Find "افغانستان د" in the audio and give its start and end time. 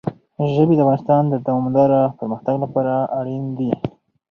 0.83-1.35